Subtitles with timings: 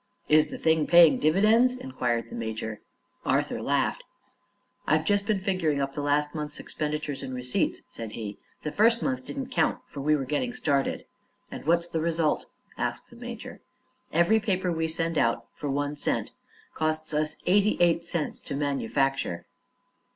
[0.27, 2.81] "Is the thing paying dividends?" inquired the major.
[3.23, 4.03] Arthur laughed.
[4.87, 8.39] "I've just been figuring up the last month's expenditures and receipts," said he.
[8.63, 11.05] "The first month didn't count, for we were getting started."
[11.51, 12.47] "And what's the result?"
[12.79, 13.61] asked the Major.
[14.11, 16.31] "Every paper we send out for one cent
[16.73, 19.45] costs us eighty eight cents to manufacture."